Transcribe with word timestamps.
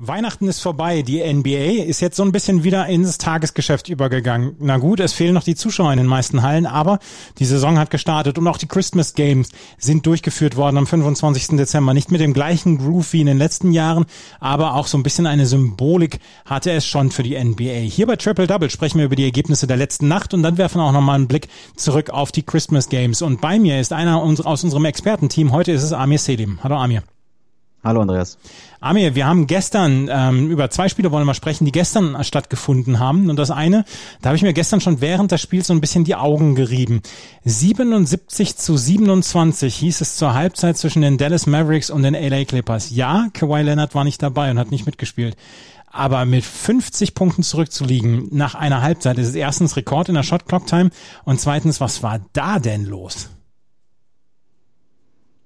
Weihnachten 0.00 0.46
ist 0.46 0.60
vorbei. 0.60 1.02
Die 1.02 1.20
NBA 1.20 1.82
ist 1.82 1.98
jetzt 1.98 2.16
so 2.16 2.22
ein 2.22 2.30
bisschen 2.30 2.62
wieder 2.62 2.86
ins 2.86 3.18
Tagesgeschäft 3.18 3.88
übergegangen. 3.88 4.54
Na 4.60 4.76
gut, 4.76 5.00
es 5.00 5.12
fehlen 5.12 5.34
noch 5.34 5.42
die 5.42 5.56
Zuschauer 5.56 5.90
in 5.90 5.98
den 5.98 6.06
meisten 6.06 6.42
Hallen, 6.42 6.66
aber 6.66 7.00
die 7.38 7.44
Saison 7.44 7.80
hat 7.80 7.90
gestartet 7.90 8.38
und 8.38 8.46
auch 8.46 8.58
die 8.58 8.68
Christmas 8.68 9.14
Games 9.14 9.48
sind 9.76 10.06
durchgeführt 10.06 10.54
worden 10.54 10.78
am 10.78 10.86
25. 10.86 11.56
Dezember. 11.56 11.94
Nicht 11.94 12.12
mit 12.12 12.20
dem 12.20 12.32
gleichen 12.32 12.78
Groove 12.78 13.12
wie 13.12 13.22
in 13.22 13.26
den 13.26 13.38
letzten 13.38 13.72
Jahren, 13.72 14.06
aber 14.38 14.74
auch 14.74 14.86
so 14.86 14.96
ein 14.96 15.02
bisschen 15.02 15.26
eine 15.26 15.46
Symbolik 15.46 16.20
hatte 16.46 16.70
es 16.70 16.86
schon 16.86 17.10
für 17.10 17.24
die 17.24 17.36
NBA. 17.36 17.80
Hier 17.90 18.06
bei 18.06 18.14
Triple 18.14 18.46
Double 18.46 18.70
sprechen 18.70 18.98
wir 18.98 19.06
über 19.06 19.16
die 19.16 19.24
Ergebnisse 19.24 19.66
der 19.66 19.78
letzten 19.78 20.06
Nacht 20.06 20.32
und 20.32 20.44
dann 20.44 20.58
werfen 20.58 20.80
auch 20.80 20.92
nochmal 20.92 21.16
einen 21.16 21.26
Blick 21.26 21.48
zurück 21.74 22.10
auf 22.10 22.30
die 22.30 22.44
Christmas 22.44 22.88
Games. 22.88 23.20
Und 23.20 23.40
bei 23.40 23.58
mir 23.58 23.80
ist 23.80 23.92
einer 23.92 24.22
aus 24.22 24.62
unserem 24.62 24.84
Expertenteam. 24.84 25.50
Heute 25.50 25.72
ist 25.72 25.82
es 25.82 25.92
Amir 25.92 26.20
Selim. 26.20 26.60
Hallo 26.62 26.76
Amir. 26.76 27.02
Hallo 27.84 28.00
Andreas. 28.00 28.38
Amir, 28.80 29.14
wir 29.14 29.24
haben 29.26 29.46
gestern 29.46 30.08
ähm, 30.10 30.50
über 30.50 30.68
zwei 30.68 30.88
Spiele 30.88 31.12
wollen 31.12 31.26
wir 31.26 31.34
sprechen, 31.34 31.64
die 31.64 31.70
gestern 31.70 32.22
stattgefunden 32.24 32.98
haben. 32.98 33.30
Und 33.30 33.36
das 33.36 33.52
eine, 33.52 33.84
da 34.20 34.30
habe 34.30 34.36
ich 34.36 34.42
mir 34.42 34.52
gestern 34.52 34.80
schon 34.80 35.00
während 35.00 35.30
des 35.30 35.40
Spiels 35.40 35.68
so 35.68 35.74
ein 35.74 35.80
bisschen 35.80 36.02
die 36.02 36.16
Augen 36.16 36.56
gerieben. 36.56 37.02
77 37.44 38.56
zu 38.56 38.76
27 38.76 39.76
hieß 39.76 40.00
es 40.00 40.16
zur 40.16 40.34
Halbzeit 40.34 40.76
zwischen 40.76 41.02
den 41.02 41.18
Dallas 41.18 41.46
Mavericks 41.46 41.88
und 41.88 42.02
den 42.02 42.14
LA 42.14 42.44
Clippers. 42.46 42.90
Ja, 42.90 43.28
Kawhi 43.32 43.62
Leonard 43.62 43.94
war 43.94 44.02
nicht 44.02 44.22
dabei 44.22 44.50
und 44.50 44.58
hat 44.58 44.72
nicht 44.72 44.86
mitgespielt. 44.86 45.36
Aber 45.86 46.24
mit 46.24 46.44
50 46.44 47.14
Punkten 47.14 47.44
zurückzuliegen 47.44 48.28
nach 48.32 48.56
einer 48.56 48.82
Halbzeit 48.82 49.18
ist 49.18 49.28
es 49.28 49.34
erstens 49.36 49.76
Rekord 49.76 50.08
in 50.08 50.16
der 50.16 50.24
Shot 50.24 50.46
Clock 50.46 50.66
Time 50.66 50.90
und 51.24 51.40
zweitens, 51.40 51.80
was 51.80 52.02
war 52.02 52.20
da 52.32 52.58
denn 52.58 52.84
los? 52.84 53.30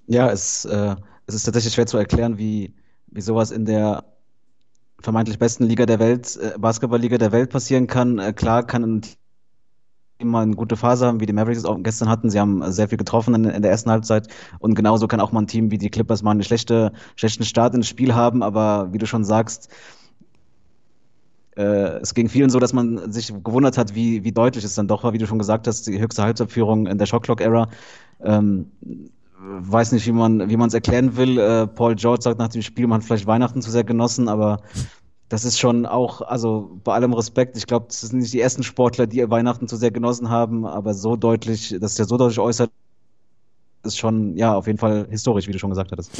Ja, 0.06 0.30
es 0.30 0.64
äh 0.64 0.96
es 1.32 1.36
ist 1.36 1.44
tatsächlich 1.44 1.74
schwer 1.74 1.86
zu 1.86 1.96
erklären, 1.96 2.38
wie, 2.38 2.74
wie 3.06 3.20
sowas 3.20 3.50
in 3.50 3.64
der 3.64 4.04
vermeintlich 5.00 5.38
besten 5.38 5.64
Liga 5.64 5.86
der 5.86 5.98
Welt, 5.98 6.36
äh, 6.36 6.58
Basketballliga 6.58 7.18
der 7.18 7.32
Welt 7.32 7.50
passieren 7.50 7.86
kann. 7.86 8.18
Äh, 8.18 8.32
klar 8.32 8.66
kann 8.66 8.84
ein 8.84 9.02
Team 9.02 9.16
mal 10.28 10.42
eine 10.42 10.54
gute 10.54 10.76
Phase 10.76 11.06
haben, 11.06 11.20
wie 11.20 11.26
die 11.26 11.32
Mavericks 11.32 11.64
auch 11.64 11.82
gestern 11.82 12.08
hatten. 12.08 12.30
Sie 12.30 12.38
haben 12.38 12.70
sehr 12.70 12.88
viel 12.88 12.98
getroffen 12.98 13.34
in, 13.34 13.44
in 13.46 13.62
der 13.62 13.70
ersten 13.70 13.90
Halbzeit. 13.90 14.28
Und 14.60 14.74
genauso 14.74 15.08
kann 15.08 15.20
auch 15.20 15.32
mal 15.32 15.42
ein 15.42 15.46
Team 15.46 15.70
wie 15.70 15.78
die 15.78 15.90
Clippers 15.90 16.22
mal 16.22 16.32
einen 16.32 16.44
schlechte, 16.44 16.92
schlechten 17.16 17.44
Start 17.44 17.74
ins 17.74 17.88
Spiel 17.88 18.14
haben. 18.14 18.42
Aber 18.42 18.92
wie 18.92 18.98
du 18.98 19.06
schon 19.06 19.24
sagst, 19.24 19.68
äh, 21.56 21.98
es 22.00 22.14
ging 22.14 22.28
vielen 22.28 22.50
so, 22.50 22.60
dass 22.60 22.72
man 22.72 23.10
sich 23.10 23.32
gewundert 23.42 23.76
hat, 23.78 23.94
wie, 23.94 24.22
wie 24.22 24.32
deutlich 24.32 24.64
es 24.64 24.74
dann 24.74 24.86
doch 24.86 25.02
war, 25.02 25.12
wie 25.12 25.18
du 25.18 25.26
schon 25.26 25.38
gesagt 25.38 25.66
hast, 25.66 25.86
die 25.86 25.98
höchste 25.98 26.22
Halbzeitführung 26.22 26.86
in 26.86 26.98
der 26.98 27.06
Shotclock-Ära. 27.06 27.68
Ähm, 28.22 28.70
weiß 29.42 29.92
nicht, 29.92 30.06
wie 30.06 30.12
man 30.12 30.48
wie 30.48 30.56
man 30.56 30.68
es 30.68 30.74
erklären 30.74 31.16
will. 31.16 31.38
Äh, 31.38 31.66
Paul 31.66 31.94
George 31.96 32.22
sagt 32.22 32.38
nach 32.38 32.48
dem 32.48 32.62
Spiel, 32.62 32.86
man 32.86 33.00
hat 33.00 33.06
vielleicht 33.06 33.26
Weihnachten 33.26 33.62
zu 33.62 33.70
sehr 33.70 33.84
genossen, 33.84 34.28
aber 34.28 34.62
das 35.28 35.44
ist 35.44 35.58
schon 35.58 35.86
auch, 35.86 36.20
also 36.20 36.78
bei 36.84 36.92
allem 36.92 37.14
Respekt, 37.14 37.56
ich 37.56 37.66
glaube, 37.66 37.86
das 37.88 38.02
sind 38.02 38.18
nicht 38.20 38.34
die 38.34 38.40
ersten 38.40 38.62
Sportler, 38.62 39.06
die 39.06 39.28
Weihnachten 39.30 39.66
zu 39.66 39.76
sehr 39.76 39.90
genossen 39.90 40.28
haben, 40.28 40.66
aber 40.66 40.92
so 40.92 41.16
deutlich, 41.16 41.74
dass 41.80 41.94
der 41.94 42.04
so 42.04 42.18
deutlich 42.18 42.38
äußert, 42.38 42.70
ist 43.84 43.98
schon, 43.98 44.36
ja, 44.36 44.54
auf 44.54 44.66
jeden 44.66 44.78
Fall 44.78 45.06
historisch, 45.10 45.48
wie 45.48 45.52
du 45.52 45.58
schon 45.58 45.70
gesagt 45.70 45.92
hattest. 45.92 46.10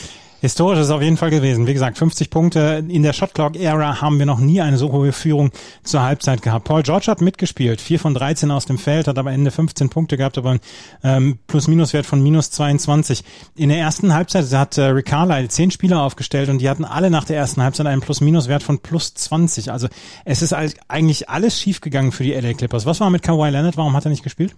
Historisch 0.40 0.80
ist 0.80 0.86
es 0.86 0.90
auf 0.90 1.02
jeden 1.02 1.16
Fall 1.16 1.30
gewesen. 1.30 1.66
Wie 1.66 1.72
gesagt, 1.72 1.98
50 1.98 2.28
Punkte. 2.28 2.84
In 2.88 3.04
der 3.04 3.12
Shotclock-Ära 3.12 4.00
haben 4.00 4.18
wir 4.18 4.26
noch 4.26 4.40
nie 4.40 4.60
eine 4.60 4.76
so 4.76 4.90
hohe 4.90 5.12
Führung 5.12 5.52
zur 5.84 6.02
Halbzeit 6.02 6.42
gehabt. 6.42 6.64
Paul 6.64 6.82
George 6.82 7.06
hat 7.06 7.20
mitgespielt. 7.20 7.80
4 7.80 8.00
von 8.00 8.14
13 8.14 8.50
aus 8.50 8.66
dem 8.66 8.78
Feld, 8.78 9.06
hat 9.06 9.18
aber 9.18 9.30
Ende 9.30 9.52
15 9.52 9.88
Punkte 9.88 10.16
gehabt, 10.16 10.38
aber 10.38 10.50
ein 10.50 10.60
ähm, 11.04 11.38
Plus-Minus-Wert 11.46 12.06
von 12.06 12.20
minus 12.20 12.50
22. 12.50 13.22
In 13.54 13.68
der 13.68 13.78
ersten 13.78 14.12
Halbzeit 14.12 14.52
hat 14.52 14.76
äh, 14.78 14.86
Rick 14.86 15.06
Carlisle 15.06 15.48
10 15.48 15.70
Spieler 15.70 16.02
aufgestellt 16.02 16.48
und 16.48 16.58
die 16.58 16.68
hatten 16.68 16.84
alle 16.84 17.10
nach 17.10 17.24
der 17.24 17.36
ersten 17.36 17.62
Halbzeit 17.62 17.86
einen 17.86 18.00
Plus-Minus-Wert 18.00 18.64
von 18.64 18.80
plus 18.80 19.14
20. 19.14 19.70
Also 19.70 19.86
es 20.24 20.42
ist 20.42 20.52
eigentlich 20.52 21.28
alles 21.28 21.60
schiefgegangen 21.60 22.10
für 22.10 22.24
die 22.24 22.32
LA 22.32 22.54
Clippers. 22.54 22.86
Was 22.86 22.98
war 22.98 23.10
mit 23.10 23.22
Kawhi 23.22 23.50
Leonard? 23.50 23.76
Warum 23.76 23.94
hat 23.94 24.06
er 24.06 24.10
nicht 24.10 24.24
gespielt? 24.24 24.56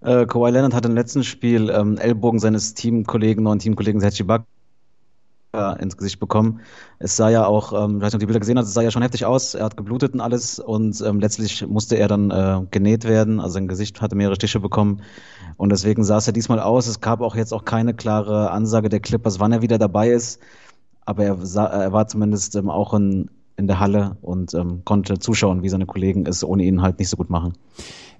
Äh, 0.00 0.26
Kawhi 0.26 0.50
Leonard 0.50 0.74
hat 0.74 0.86
im 0.86 0.94
letzten 0.94 1.24
Spiel 1.24 1.70
ähm, 1.70 1.98
Ellbogen 1.98 2.38
seines 2.38 2.74
Teamkollegen, 2.74 3.42
neuen 3.42 3.58
Teamkollegen 3.58 4.00
Sergi 4.00 4.22
Bak 4.22 4.44
ins 5.80 5.96
Gesicht 5.96 6.20
bekommen. 6.20 6.60
Es 6.98 7.16
sah 7.16 7.30
ja 7.30 7.46
auch, 7.46 7.72
ähm, 7.72 7.96
ich 7.96 8.02
weiß 8.02 8.12
nicht, 8.12 8.16
ob 8.16 8.20
die 8.20 8.26
Bilder 8.26 8.40
gesehen 8.40 8.58
hat, 8.58 8.66
es 8.66 8.74
sah 8.74 8.82
ja 8.82 8.90
schon 8.90 9.00
heftig 9.00 9.24
aus. 9.24 9.54
Er 9.54 9.64
hat 9.64 9.76
geblutet 9.76 10.12
und 10.12 10.20
alles 10.20 10.58
und 10.58 11.00
ähm, 11.00 11.18
letztlich 11.18 11.66
musste 11.66 11.96
er 11.96 12.08
dann 12.08 12.30
äh, 12.30 12.60
genäht 12.70 13.04
werden. 13.04 13.40
Also 13.40 13.54
sein 13.54 13.66
Gesicht 13.66 14.02
hatte 14.02 14.16
mehrere 14.16 14.34
Stiche 14.34 14.60
bekommen 14.60 15.02
und 15.56 15.70
deswegen 15.70 16.04
sah 16.04 16.18
es 16.18 16.26
ja 16.26 16.32
diesmal 16.32 16.60
aus. 16.60 16.86
Es 16.86 17.00
gab 17.00 17.22
auch 17.22 17.36
jetzt 17.36 17.54
auch 17.54 17.64
keine 17.64 17.94
klare 17.94 18.50
Ansage 18.50 18.90
der 18.90 19.00
Clippers, 19.00 19.40
wann 19.40 19.52
er 19.52 19.62
wieder 19.62 19.78
dabei 19.78 20.10
ist. 20.10 20.40
Aber 21.06 21.24
er, 21.24 21.36
sah, 21.46 21.66
er 21.66 21.92
war 21.92 22.06
zumindest 22.08 22.56
ähm, 22.56 22.68
auch 22.68 22.92
in, 22.92 23.30
in 23.56 23.66
der 23.66 23.80
Halle 23.80 24.16
und 24.22 24.54
ähm, 24.54 24.82
konnte 24.84 25.18
zuschauen, 25.18 25.62
wie 25.62 25.68
seine 25.68 25.86
Kollegen 25.86 26.26
es 26.26 26.44
ohne 26.44 26.64
ihn 26.64 26.82
halt 26.82 26.98
nicht 26.98 27.08
so 27.08 27.16
gut 27.16 27.30
machen. 27.30 27.54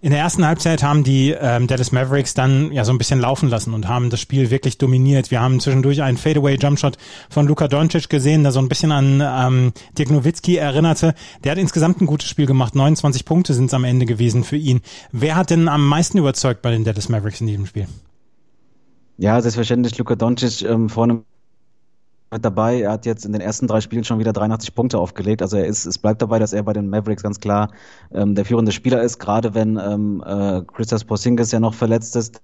In 0.03 0.11
der 0.11 0.21
ersten 0.21 0.47
Halbzeit 0.47 0.83
haben 0.83 1.05
die 1.05 1.31
ähm, 1.31 1.67
Dallas 1.67 1.91
Mavericks 1.91 2.35
dann 2.35 2.71
ja 2.71 2.85
so 2.85 2.93
ein 2.93 2.99
bisschen 2.99 3.19
laufen 3.19 3.49
lassen 3.49 3.73
und 3.73 3.89
haben 3.89 4.11
das 4.11 4.21
Spiel 4.21 4.51
wirklich 4.51 4.79
dominiert. 4.79 5.31
Wir 5.31 5.41
haben 5.41 5.59
zwischendurch 5.59 6.03
einen 6.03 6.19
Fadeaway-Jumpshot 6.19 6.99
von 7.31 7.47
Luka 7.47 7.67
Doncic 7.67 8.09
gesehen, 8.09 8.43
der 8.43 8.53
so 8.53 8.61
ein 8.61 8.69
bisschen 8.69 8.93
an 8.93 9.23
ähm, 9.25 9.73
Dirk 9.99 10.11
Nowitzki 10.11 10.57
erinnerte. 10.57 11.15
Der 11.45 11.53
hat 11.53 11.59
insgesamt 11.59 12.01
ein 12.01 12.07
gutes 12.07 12.29
Spiel 12.29 12.47
gemacht. 12.47 12.75
29 12.75 13.25
Punkte 13.25 13.55
sind 13.55 13.67
es 13.67 13.75
am 13.75 13.85
Ende 13.85 14.05
gewesen 14.05 14.45
für 14.45 14.57
ihn. 14.57 14.81
Wer 15.13 15.35
hat 15.35 15.51
denn 15.51 15.67
am 15.67 15.87
meisten 15.87 16.19
überzeugt 16.19 16.63
bei 16.63 16.71
den 16.71 16.85
Dallas 16.85 17.09
Mavericks 17.09 17.41
in 17.41 17.47
diesem 17.47 17.67
Spiel? 17.67 17.87
Ja, 19.19 19.41
selbstverständlich 19.41 19.97
Luka 19.97 20.15
Doncic 20.15 20.63
ähm, 20.63 20.91
vorne 20.91 21.23
dabei. 22.31 22.81
Er 22.81 22.93
hat 22.93 23.07
jetzt 23.07 23.25
in 23.25 23.33
den 23.33 23.41
ersten 23.41 23.67
drei 23.67 23.81
Spielen 23.81 24.05
schon 24.05 24.19
wieder 24.19 24.33
83 24.33 24.75
Punkte 24.75 24.99
aufgelegt. 24.99 25.43
Also 25.43 25.57
er 25.57 25.67
ist, 25.67 25.87
es 25.87 25.99
bleibt 25.99 26.23
dabei, 26.23 26.39
dass 26.39 26.53
er 26.53 26.63
bei 26.63 26.73
den 26.73 26.89
Mavericks 26.89 27.23
ganz 27.23 27.41
klar 27.41 27.71
ähm, 28.13 28.35
der 28.35 28.45
führende 28.45 28.73
Spieler 28.73 29.03
ist, 29.03 29.19
gerade 29.19 29.55
wenn 29.55 29.79
ähm, 29.79 30.23
äh, 30.27 30.63
Christos 30.63 31.05
Porzingis 31.05 31.53
ja 31.53 31.61
noch 31.61 31.75
verletzt 31.75 32.17
ist, 32.17 32.41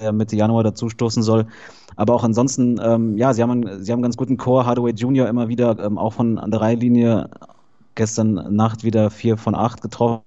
der 0.00 0.12
Mitte 0.12 0.36
Januar 0.36 0.64
dazustoßen 0.64 1.22
soll. 1.22 1.46
Aber 1.96 2.14
auch 2.14 2.24
ansonsten, 2.24 2.80
ähm, 2.82 3.18
ja, 3.18 3.34
sie 3.34 3.42
haben, 3.42 3.50
einen, 3.50 3.84
sie 3.84 3.92
haben 3.92 3.98
einen 3.98 4.04
ganz 4.04 4.16
guten 4.16 4.38
Core. 4.38 4.64
Hardaway 4.64 4.92
Jr. 4.92 5.28
immer 5.28 5.48
wieder 5.48 5.78
ähm, 5.78 5.98
auch 5.98 6.14
von 6.14 6.38
an 6.38 6.50
der 6.50 6.60
Reihenlinie 6.60 7.28
gestern 7.94 8.54
Nacht 8.54 8.82
wieder 8.82 9.10
vier 9.10 9.36
von 9.36 9.54
acht 9.54 9.82
getroffen 9.82 10.22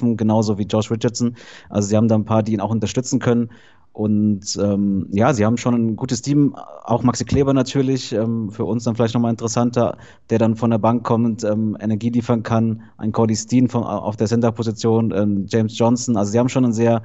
genauso 0.00 0.56
wie 0.58 0.62
Josh 0.62 0.90
Richardson. 0.90 1.36
Also 1.68 1.88
sie 1.88 1.96
haben 1.96 2.08
da 2.08 2.14
ein 2.14 2.24
paar, 2.24 2.42
die 2.42 2.52
ihn 2.52 2.60
auch 2.60 2.70
unterstützen 2.70 3.18
können. 3.18 3.50
Und 3.92 4.56
ähm, 4.62 5.08
ja, 5.10 5.34
sie 5.34 5.44
haben 5.44 5.56
schon 5.56 5.74
ein 5.74 5.96
gutes 5.96 6.22
Team, 6.22 6.54
auch 6.84 7.02
Maxi 7.02 7.24
Kleber 7.24 7.52
natürlich, 7.52 8.12
ähm, 8.12 8.50
für 8.50 8.64
uns 8.64 8.84
dann 8.84 8.94
vielleicht 8.94 9.14
nochmal 9.14 9.32
interessanter, 9.32 9.98
der 10.30 10.38
dann 10.38 10.54
von 10.56 10.70
der 10.70 10.78
Bank 10.78 11.04
kommt, 11.04 11.42
ähm, 11.42 11.76
Energie 11.80 12.10
liefern 12.10 12.42
kann, 12.42 12.82
ein 12.98 13.10
Cody 13.10 13.34
Steen 13.34 13.68
von, 13.68 13.82
auf 13.82 14.16
der 14.16 14.28
Center-Position, 14.28 15.12
ähm, 15.14 15.46
James 15.48 15.76
Johnson. 15.76 16.16
Also 16.16 16.30
sie 16.30 16.38
haben 16.38 16.48
schon 16.48 16.64
ein 16.64 16.72
sehr, 16.72 17.02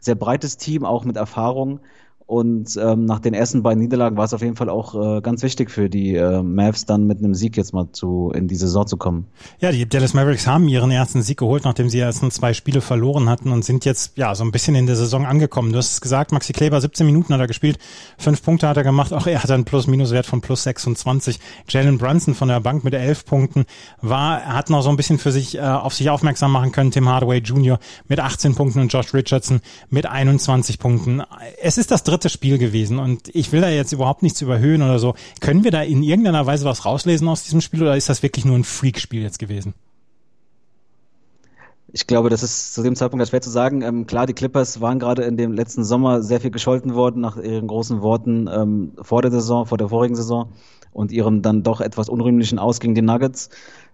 sehr 0.00 0.16
breites 0.16 0.56
Team, 0.56 0.84
auch 0.84 1.04
mit 1.04 1.16
Erfahrung. 1.16 1.80
Und 2.26 2.78
ähm, 2.82 3.04
nach 3.04 3.20
den 3.20 3.34
ersten 3.34 3.62
beiden 3.62 3.82
Niederlagen 3.82 4.16
war 4.16 4.24
es 4.24 4.32
auf 4.32 4.40
jeden 4.40 4.56
Fall 4.56 4.70
auch 4.70 5.18
äh, 5.18 5.20
ganz 5.20 5.42
wichtig 5.42 5.70
für 5.70 5.90
die 5.90 6.14
äh, 6.14 6.42
Mavs 6.42 6.86
dann 6.86 7.06
mit 7.06 7.18
einem 7.18 7.34
Sieg 7.34 7.54
jetzt 7.58 7.74
mal 7.74 7.88
zu 7.92 8.32
in 8.34 8.48
die 8.48 8.54
Saison 8.54 8.86
zu 8.86 8.96
kommen. 8.96 9.26
Ja, 9.60 9.70
die 9.72 9.86
Dallas 9.86 10.14
Mavericks 10.14 10.46
haben 10.46 10.66
ihren 10.68 10.90
ersten 10.90 11.20
Sieg 11.20 11.38
geholt, 11.38 11.64
nachdem 11.64 11.90
sie 11.90 11.98
ersten 11.98 12.30
zwei 12.30 12.54
Spiele 12.54 12.80
verloren 12.80 13.28
hatten 13.28 13.52
und 13.52 13.62
sind 13.62 13.84
jetzt 13.84 14.16
ja 14.16 14.34
so 14.34 14.42
ein 14.42 14.52
bisschen 14.52 14.74
in 14.74 14.86
der 14.86 14.96
Saison 14.96 15.26
angekommen. 15.26 15.72
Du 15.72 15.78
hast 15.78 15.92
es 15.92 16.00
gesagt, 16.00 16.32
Maxi 16.32 16.54
Kleber 16.54 16.80
17 16.80 17.04
Minuten 17.04 17.34
hat 17.34 17.40
er 17.40 17.46
gespielt, 17.46 17.78
fünf 18.16 18.42
Punkte 18.42 18.68
hat 18.68 18.78
er 18.78 18.84
gemacht, 18.84 19.12
auch 19.12 19.26
er 19.26 19.42
hat 19.42 19.50
einen 19.50 19.66
Plus-Minus-Wert 19.66 20.24
von 20.24 20.40
plus 20.40 20.62
26. 20.62 21.38
Jalen 21.68 21.98
Brunson 21.98 22.34
von 22.34 22.48
der 22.48 22.60
Bank 22.60 22.84
mit 22.84 22.94
elf 22.94 23.26
Punkten 23.26 23.66
war, 24.00 24.46
hat 24.46 24.70
noch 24.70 24.80
so 24.80 24.88
ein 24.88 24.96
bisschen 24.96 25.18
für 25.18 25.30
sich 25.30 25.58
äh, 25.58 25.60
auf 25.60 25.92
sich 25.92 26.08
aufmerksam 26.08 26.52
machen 26.52 26.72
können. 26.72 26.90
Tim 26.90 27.06
Hardaway 27.06 27.38
Jr. 27.40 27.78
mit 28.08 28.18
18 28.18 28.54
Punkten 28.54 28.80
und 28.80 28.90
Josh 28.90 29.12
Richardson 29.12 29.60
mit 29.90 30.06
21 30.06 30.78
Punkten. 30.78 31.22
Es 31.60 31.76
ist 31.76 31.90
das 31.90 32.02
dritte 32.02 32.13
dritte 32.14 32.28
Spiel 32.28 32.58
gewesen 32.58 32.98
und 32.98 33.28
ich 33.34 33.52
will 33.52 33.60
da 33.60 33.68
jetzt 33.68 33.92
überhaupt 33.92 34.22
nichts 34.22 34.40
überhöhen 34.40 34.82
oder 34.82 34.98
so. 34.98 35.14
Können 35.40 35.64
wir 35.64 35.70
da 35.70 35.82
in 35.82 36.02
irgendeiner 36.02 36.46
Weise 36.46 36.64
was 36.64 36.84
rauslesen 36.84 37.28
aus 37.28 37.42
diesem 37.42 37.60
Spiel 37.60 37.82
oder 37.82 37.96
ist 37.96 38.08
das 38.08 38.22
wirklich 38.22 38.44
nur 38.44 38.56
ein 38.56 38.64
Freak-Spiel 38.64 39.22
jetzt 39.22 39.38
gewesen? 39.38 39.74
Ich 41.92 42.06
glaube, 42.06 42.28
das 42.28 42.42
ist 42.42 42.74
zu 42.74 42.82
dem 42.82 42.96
Zeitpunkt 42.96 43.26
schwer 43.28 43.40
zu 43.40 43.50
sagen. 43.50 43.82
Ähm, 43.82 44.06
klar, 44.06 44.26
die 44.26 44.32
Clippers 44.32 44.80
waren 44.80 44.98
gerade 44.98 45.22
in 45.22 45.36
dem 45.36 45.52
letzten 45.52 45.84
Sommer 45.84 46.22
sehr 46.22 46.40
viel 46.40 46.50
gescholten 46.50 46.94
worden 46.94 47.20
nach 47.20 47.36
ihren 47.36 47.68
großen 47.68 48.00
Worten 48.00 48.48
ähm, 48.52 48.92
vor 49.00 49.22
der 49.22 49.30
Saison, 49.30 49.66
vor 49.66 49.78
der 49.78 49.90
vorigen 49.90 50.16
Saison 50.16 50.52
und 50.92 51.12
ihrem 51.12 51.42
dann 51.42 51.62
doch 51.62 51.80
etwas 51.80 52.08
unrühmlichen 52.08 52.58
Aus 52.58 52.80
gegen 52.80 52.94
die 52.94 53.02
Nuggets. 53.02 53.48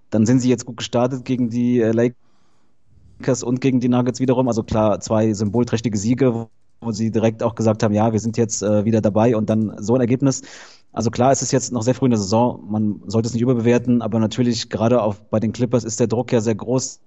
Dann 0.08 0.24
sind 0.26 0.40
sie 0.40 0.48
jetzt 0.48 0.64
gut 0.64 0.78
gestartet 0.78 1.24
gegen 1.24 1.50
die 1.50 1.80
äh, 1.80 1.92
Lakers 1.92 3.42
und 3.42 3.60
gegen 3.60 3.80
die 3.80 3.88
Nuggets 3.88 4.18
wiederum. 4.18 4.48
Also 4.48 4.62
klar, 4.62 5.00
zwei 5.00 5.34
symbolträchtige 5.34 5.98
Siege, 5.98 6.48
wo 6.80 6.92
sie 6.92 7.10
direkt 7.10 7.42
auch 7.42 7.54
gesagt 7.54 7.82
haben, 7.82 7.94
ja, 7.94 8.12
wir 8.12 8.20
sind 8.20 8.36
jetzt 8.36 8.62
äh, 8.62 8.84
wieder 8.84 9.00
dabei 9.00 9.36
und 9.36 9.50
dann 9.50 9.74
so 9.78 9.94
ein 9.94 10.00
Ergebnis. 10.00 10.42
Also 10.92 11.10
klar, 11.10 11.30
es 11.30 11.42
ist 11.42 11.52
jetzt 11.52 11.72
noch 11.72 11.82
sehr 11.82 11.94
früh 11.94 12.06
in 12.06 12.10
der 12.10 12.18
Saison, 12.18 12.64
man 12.68 13.02
sollte 13.06 13.28
es 13.28 13.34
nicht 13.34 13.42
überbewerten, 13.42 14.02
aber 14.02 14.18
natürlich 14.18 14.70
gerade 14.70 15.02
auf 15.02 15.20
bei 15.30 15.38
den 15.38 15.52
Clippers 15.52 15.84
ist 15.84 16.00
der 16.00 16.08
Druck 16.08 16.32
ja 16.32 16.40
sehr 16.40 16.56
groß, 16.56 17.00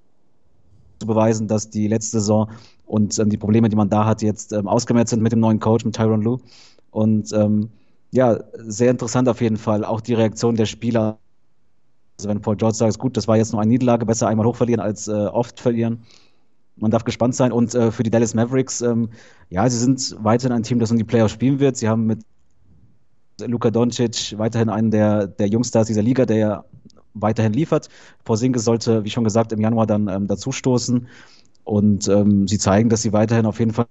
zu 0.99 1.07
beweisen, 1.07 1.47
dass 1.47 1.69
die 1.69 1.87
letzte 1.87 2.19
Saison 2.19 2.49
und 2.85 3.17
ähm, 3.19 3.29
die 3.29 3.37
Probleme, 3.37 3.69
die 3.69 3.75
man 3.75 3.89
da 3.89 4.05
hat, 4.05 4.21
jetzt 4.21 4.53
ähm, 4.53 4.67
ausgemerzt 4.67 5.09
sind 5.09 5.21
mit 5.21 5.31
dem 5.31 5.39
neuen 5.39 5.59
Coach, 5.59 5.83
mit 5.85 5.95
Tyron 5.95 6.21
Lue. 6.21 6.39
Und 6.91 7.33
ähm, 7.33 7.69
ja, 8.11 8.39
sehr 8.55 8.91
interessant 8.91 9.27
auf 9.27 9.41
jeden 9.41 9.57
Fall. 9.57 9.83
Auch 9.83 9.99
die 9.99 10.13
Reaktion 10.13 10.55
der 10.55 10.65
Spieler. 10.65 11.17
Also 12.19 12.29
wenn 12.29 12.41
Paul 12.41 12.55
George 12.55 12.75
sagt, 12.75 12.99
gut, 12.99 13.17
das 13.17 13.27
war 13.27 13.37
jetzt 13.37 13.51
nur 13.51 13.61
eine 13.61 13.69
Niederlage, 13.69 14.05
besser 14.05 14.27
einmal 14.27 14.45
hoch 14.45 14.55
verlieren 14.55 14.79
als 14.79 15.07
äh, 15.07 15.11
oft 15.11 15.59
verlieren. 15.59 16.03
Man 16.75 16.91
darf 16.91 17.03
gespannt 17.03 17.35
sein. 17.35 17.51
Und 17.51 17.75
äh, 17.75 17.91
für 17.91 18.03
die 18.03 18.09
Dallas 18.09 18.33
Mavericks, 18.33 18.81
ähm, 18.81 19.09
ja, 19.49 19.69
sie 19.69 19.77
sind 19.77 20.15
weiterhin 20.19 20.55
ein 20.55 20.63
Team, 20.63 20.79
das 20.79 20.91
in 20.91 20.97
die 20.97 21.03
Playoffs 21.03 21.33
spielen 21.33 21.59
wird. 21.59 21.77
Sie 21.77 21.87
haben 21.87 22.05
mit 22.05 22.21
Luka 23.41 23.71
Doncic 23.71 24.37
weiterhin 24.37 24.69
einen 24.69 24.91
der, 24.91 25.27
der 25.27 25.47
Jungstars 25.47 25.87
dieser 25.87 26.01
Liga, 26.01 26.25
der 26.25 26.37
ja 26.37 26.63
weiterhin 27.13 27.53
liefert. 27.53 27.89
Porzingis 28.23 28.63
sollte, 28.63 29.03
wie 29.03 29.09
schon 29.09 29.23
gesagt, 29.23 29.51
im 29.51 29.61
Januar 29.61 29.87
dann 29.87 30.07
ähm, 30.07 30.27
dazustoßen. 30.27 31.07
Und 31.63 32.07
ähm, 32.07 32.47
sie 32.47 32.57
zeigen, 32.57 32.89
dass 32.89 33.01
sie 33.01 33.13
weiterhin 33.13 33.45
auf 33.45 33.59
jeden 33.59 33.71
Fall 33.71 33.85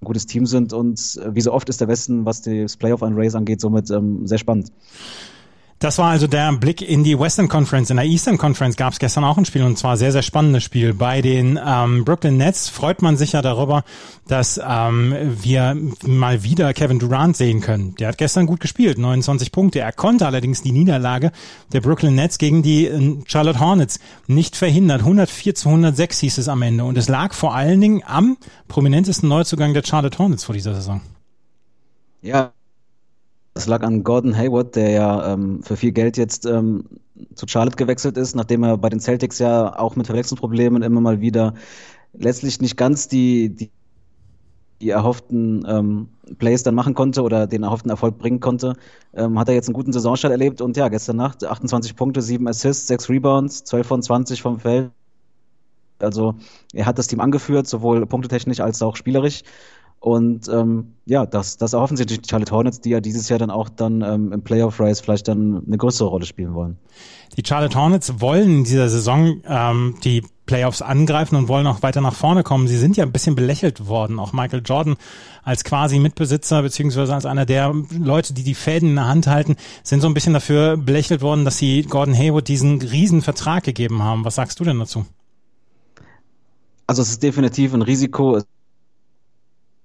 ein 0.00 0.04
gutes 0.04 0.26
Team 0.26 0.46
sind. 0.46 0.72
Und 0.72 1.18
äh, 1.22 1.34
wie 1.34 1.40
so 1.40 1.52
oft 1.52 1.68
ist 1.68 1.80
der 1.80 1.88
Westen, 1.88 2.24
was 2.24 2.42
das 2.42 2.76
Playoff 2.76 3.02
an 3.02 3.14
Race 3.16 3.34
angeht, 3.34 3.60
somit 3.60 3.90
ähm, 3.90 4.26
sehr 4.26 4.38
spannend. 4.38 4.70
Das 5.82 5.98
war 5.98 6.10
also 6.10 6.28
der 6.28 6.52
Blick 6.52 6.80
in 6.80 7.02
die 7.02 7.18
Western 7.18 7.48
Conference. 7.48 7.90
In 7.90 7.96
der 7.96 8.06
Eastern 8.06 8.38
Conference 8.38 8.76
gab 8.76 8.92
es 8.92 9.00
gestern 9.00 9.24
auch 9.24 9.36
ein 9.36 9.44
Spiel 9.44 9.64
und 9.64 9.76
zwar 9.76 9.96
sehr, 9.96 10.12
sehr 10.12 10.22
spannendes 10.22 10.62
Spiel. 10.62 10.94
Bei 10.94 11.22
den 11.22 11.58
ähm, 11.60 12.04
Brooklyn 12.04 12.36
Nets 12.36 12.68
freut 12.68 13.02
man 13.02 13.16
sich 13.16 13.32
ja 13.32 13.42
darüber, 13.42 13.82
dass 14.28 14.60
ähm, 14.64 15.12
wir 15.42 15.76
mal 16.06 16.44
wieder 16.44 16.72
Kevin 16.72 17.00
Durant 17.00 17.36
sehen 17.36 17.60
können. 17.60 17.96
Der 17.96 18.06
hat 18.06 18.18
gestern 18.18 18.46
gut 18.46 18.60
gespielt, 18.60 18.96
29 18.96 19.50
Punkte. 19.50 19.80
Er 19.80 19.90
konnte 19.90 20.24
allerdings 20.24 20.62
die 20.62 20.70
Niederlage 20.70 21.32
der 21.72 21.80
Brooklyn 21.80 22.14
Nets 22.14 22.38
gegen 22.38 22.62
die 22.62 22.86
äh, 22.86 23.18
Charlotte 23.26 23.58
Hornets 23.58 23.98
nicht 24.28 24.54
verhindert. 24.54 25.00
104 25.00 25.56
zu 25.56 25.68
106 25.68 26.20
hieß 26.20 26.38
es 26.38 26.46
am 26.46 26.62
Ende 26.62 26.84
und 26.84 26.96
es 26.96 27.08
lag 27.08 27.34
vor 27.34 27.56
allen 27.56 27.80
Dingen 27.80 28.04
am 28.06 28.36
prominentesten 28.68 29.28
Neuzugang 29.28 29.74
der 29.74 29.82
Charlotte 29.84 30.16
Hornets 30.16 30.44
vor 30.44 30.54
dieser 30.54 30.76
Saison. 30.76 31.00
Ja, 32.20 32.52
das 33.54 33.66
lag 33.66 33.82
an 33.82 34.02
Gordon 34.02 34.36
Hayward, 34.36 34.76
der 34.76 34.90
ja 34.90 35.32
ähm, 35.32 35.62
für 35.62 35.76
viel 35.76 35.92
Geld 35.92 36.16
jetzt 36.16 36.46
ähm, 36.46 36.84
zu 37.34 37.46
Charlotte 37.46 37.76
gewechselt 37.76 38.16
ist, 38.16 38.34
nachdem 38.34 38.62
er 38.64 38.78
bei 38.78 38.88
den 38.88 39.00
Celtics 39.00 39.38
ja 39.38 39.78
auch 39.78 39.96
mit 39.96 40.06
Verletzungsproblemen 40.06 40.82
immer 40.82 41.00
mal 41.00 41.20
wieder 41.20 41.54
letztlich 42.14 42.60
nicht 42.60 42.76
ganz 42.76 43.08
die, 43.08 43.50
die, 43.50 43.70
die 44.80 44.90
erhofften 44.90 45.64
ähm, 45.68 46.08
Plays 46.38 46.62
dann 46.62 46.74
machen 46.74 46.94
konnte 46.94 47.22
oder 47.22 47.46
den 47.46 47.62
erhofften 47.62 47.90
Erfolg 47.90 48.18
bringen 48.18 48.40
konnte, 48.40 48.74
ähm, 49.14 49.38
hat 49.38 49.48
er 49.48 49.54
jetzt 49.54 49.68
einen 49.68 49.74
guten 49.74 49.92
Saisonstart 49.92 50.32
erlebt 50.32 50.60
und 50.60 50.76
ja, 50.76 50.88
gestern 50.88 51.16
Nacht 51.16 51.44
28 51.44 51.94
Punkte, 51.94 52.22
7 52.22 52.48
Assists, 52.48 52.86
6 52.86 53.08
Rebounds, 53.10 53.64
12 53.64 53.86
von 53.86 54.02
20 54.02 54.42
vom 54.42 54.58
Feld. 54.60 54.90
Also 55.98 56.34
er 56.72 56.86
hat 56.86 56.98
das 56.98 57.06
Team 57.06 57.20
angeführt, 57.20 57.68
sowohl 57.68 58.04
punktetechnisch 58.06 58.60
als 58.60 58.82
auch 58.82 58.96
spielerisch. 58.96 59.42
Und 60.02 60.48
ähm, 60.48 60.94
ja, 61.06 61.26
das, 61.26 61.58
das 61.58 61.74
erhoffen 61.74 61.96
sich 61.96 62.06
die 62.06 62.18
Charlotte 62.28 62.50
Hornets, 62.50 62.80
die 62.80 62.90
ja 62.90 63.00
dieses 63.00 63.28
Jahr 63.28 63.38
dann 63.38 63.52
auch 63.52 63.68
dann 63.68 64.02
ähm, 64.02 64.32
im 64.32 64.42
Playoff 64.42 64.80
Race 64.80 65.00
vielleicht 65.00 65.28
dann 65.28 65.62
eine 65.64 65.76
größere 65.78 66.08
Rolle 66.08 66.26
spielen 66.26 66.54
wollen. 66.54 66.76
Die 67.36 67.44
Charlotte 67.46 67.78
Hornets 67.78 68.20
wollen 68.20 68.50
in 68.50 68.64
dieser 68.64 68.88
Saison 68.88 69.40
ähm, 69.46 69.94
die 70.02 70.24
Playoffs 70.44 70.82
angreifen 70.82 71.36
und 71.36 71.46
wollen 71.46 71.68
auch 71.68 71.84
weiter 71.84 72.00
nach 72.00 72.16
vorne 72.16 72.42
kommen. 72.42 72.66
Sie 72.66 72.78
sind 72.78 72.96
ja 72.96 73.04
ein 73.04 73.12
bisschen 73.12 73.36
belächelt 73.36 73.86
worden. 73.86 74.18
Auch 74.18 74.32
Michael 74.32 74.62
Jordan 74.64 74.96
als 75.44 75.62
quasi 75.62 76.00
Mitbesitzer 76.00 76.62
beziehungsweise 76.62 77.14
als 77.14 77.24
einer 77.24 77.46
der 77.46 77.72
Leute, 77.96 78.34
die 78.34 78.42
die 78.42 78.56
Fäden 78.56 78.88
in 78.88 78.94
der 78.96 79.06
Hand 79.06 79.28
halten, 79.28 79.54
sind 79.84 80.00
so 80.00 80.08
ein 80.08 80.14
bisschen 80.14 80.32
dafür 80.32 80.76
belächelt 80.76 81.22
worden, 81.22 81.44
dass 81.44 81.58
sie 81.58 81.82
Gordon 81.84 82.16
Hayward 82.16 82.48
diesen 82.48 82.82
riesen 82.82 83.22
Vertrag 83.22 83.62
gegeben 83.62 84.02
haben. 84.02 84.24
Was 84.24 84.34
sagst 84.34 84.58
du 84.58 84.64
denn 84.64 84.80
dazu? 84.80 85.06
Also 86.88 87.02
es 87.02 87.10
ist 87.10 87.22
definitiv 87.22 87.72
ein 87.72 87.82
Risiko 87.82 88.42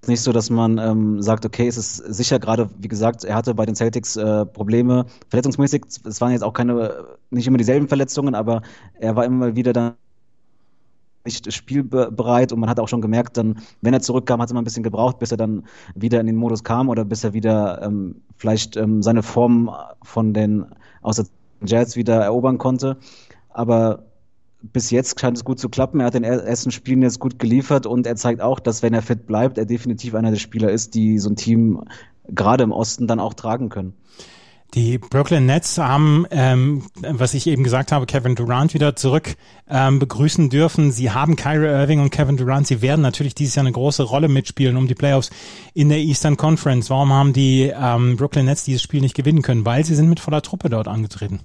nicht 0.05 0.21
so, 0.21 0.31
dass 0.31 0.49
man 0.49 0.77
ähm, 0.77 1.21
sagt, 1.21 1.45
okay, 1.45 1.67
es 1.67 1.77
ist 1.77 1.97
sicher 1.97 2.39
gerade, 2.39 2.69
wie 2.77 2.88
gesagt, 2.88 3.23
er 3.23 3.35
hatte 3.35 3.55
bei 3.55 3.65
den 3.65 3.75
Celtics 3.75 4.15
äh, 4.15 4.45
Probleme, 4.45 5.05
verletzungsmäßig, 5.29 5.83
es 6.05 6.21
waren 6.21 6.31
jetzt 6.31 6.44
auch 6.44 6.53
keine, 6.53 7.05
nicht 7.29 7.47
immer 7.47 7.57
dieselben 7.57 7.88
Verletzungen, 7.88 8.35
aber 8.35 8.61
er 8.99 9.15
war 9.15 9.25
immer 9.25 9.55
wieder 9.55 9.73
dann 9.73 9.94
nicht 11.25 11.51
spielbereit 11.51 12.53
und 12.53 12.59
man 12.59 12.69
hat 12.69 12.79
auch 12.79 12.88
schon 12.88 13.01
gemerkt, 13.01 13.35
dann, 13.38 13.59
wenn 13.81 13.94
er 13.94 13.99
zurückkam, 13.99 14.39
hat 14.39 14.47
es 14.47 14.51
immer 14.51 14.61
ein 14.61 14.63
bisschen 14.63 14.83
gebraucht, 14.83 15.19
bis 15.19 15.31
er 15.31 15.38
dann 15.38 15.65
wieder 15.94 16.21
in 16.21 16.27
den 16.27 16.38
Modus 16.38 16.63
kam 16.63 16.88
oder 16.88 17.03
bis 17.03 17.23
er 17.23 17.33
wieder 17.33 17.81
ähm, 17.81 18.21
vielleicht 18.38 18.77
ähm, 18.77 19.03
seine 19.03 19.23
Form 19.23 19.69
von 20.03 20.33
den 20.33 20.65
aus 21.01 21.17
der 21.17 21.25
Jazz 21.65 21.97
wieder 21.97 22.15
erobern 22.23 22.57
konnte. 22.57 22.97
Aber 23.49 24.06
bis 24.74 24.92
jetzt 24.92 25.19
scheint 25.19 25.38
es 25.38 25.44
gut 25.44 25.60
zu 25.60 25.69
klappen. 25.69 26.00
Er 26.00 26.08
hat 26.08 26.14
den 26.14 26.24
ersten 26.24 26.72
Spielen 26.72 27.02
jetzt 27.02 27.19
gut 27.19 27.40
geliefert 27.40 27.86
und 27.86 28.08
er 28.08 28.16
zeigt 28.16 28.42
auch, 28.42 28.60
dass 28.60 28.84
wenn 28.84 28.94
er 28.94 29.02
fit 29.02 29.25
bleibt, 29.25 29.58
er 29.58 29.66
definitiv 29.66 30.16
einer 30.16 30.31
der 30.31 30.38
Spieler 30.38 30.72
ist, 30.72 30.96
die 30.96 31.19
so 31.19 31.30
ein 31.30 31.36
Team 31.36 31.84
gerade 32.28 32.64
im 32.64 32.72
Osten 32.72 33.08
dann 33.08 33.19
auch 33.19 33.34
tragen 33.34 33.69
können. 33.69 33.94
Die 34.74 34.98
Brooklyn 34.98 35.46
Nets 35.46 35.78
haben, 35.78 36.25
ähm, 36.30 36.84
was 37.02 37.34
ich 37.34 37.48
eben 37.48 37.64
gesagt 37.64 37.94
habe, 37.94 38.06
Kevin 38.06 38.36
Durant 38.36 38.74
wieder 38.74 38.98
zurück 38.98 39.36
ähm, 39.69 39.98
begrüßen 39.98 40.50
dürfen. 40.50 40.92
Sie 40.92 41.12
haben 41.12 41.38
Kyrie 41.38 41.68
Irving 41.68 42.02
und 42.02 42.10
Kevin 42.10 42.36
Durant. 42.36 42.68
Sie 42.68 42.81
werden 42.81 43.02
natürlich 43.02 43.34
dieses 43.34 43.56
Jahr 43.56 43.66
eine 43.66 43.72
große 43.72 44.04
Rolle 44.04 44.28
mitspielen 44.28 44.75
um 44.75 44.88
die 44.88 44.94
Playoffs 44.94 45.30
in 45.74 45.88
der 45.88 46.00
Eastern 46.00 46.36
Conference. 46.36 46.90
Warum 46.90 47.14
haben 47.14 47.31
die 47.31 47.72
ähm, 47.74 48.18
Brooklyn 48.18 48.46
Nets 48.46 48.66
dieses 48.66 48.81
Spiel 48.81 49.00
nicht 49.00 49.16
gewinnen 49.16 49.42
können? 49.42 49.66
Weil 49.66 49.86
sie 49.86 49.96
sind 49.96 50.10
mit 50.10 50.19
voller 50.19 50.42
Truppe 50.42 50.69
dort 50.69 50.90
angetreten. 50.90 51.40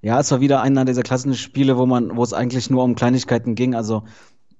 Ja, 0.00 0.20
es 0.20 0.30
war 0.30 0.40
wieder 0.40 0.62
einer 0.62 0.84
dieser 0.84 1.02
klassischen 1.02 1.34
Spiele, 1.34 1.76
wo 1.76 1.84
man, 1.86 2.16
wo 2.16 2.22
es 2.22 2.32
eigentlich 2.32 2.70
nur 2.70 2.84
um 2.84 2.94
Kleinigkeiten 2.94 3.54
ging. 3.54 3.74
Also 3.74 4.04